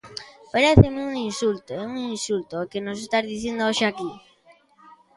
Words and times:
Paréceme 0.53 0.97
un 1.07 1.13
insulto, 1.29 1.69
é 1.77 1.81
un 1.89 1.95
insulto 2.15 2.53
o 2.63 2.69
que 2.71 2.83
nos 2.85 2.97
está 3.05 3.17
dicindo 3.31 3.63
hoxe 3.69 3.85
aquí. 3.87 4.09